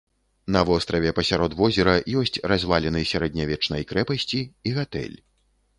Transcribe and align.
На 0.53 0.61
востраве 0.69 1.11
пасярод 1.19 1.53
возера 1.59 1.93
ёсць 2.23 2.41
разваліны 2.53 3.07
сярэднявечнай 3.11 3.81
крэпасці 3.95 4.41
і 4.69 4.79
гатэль. 4.81 5.17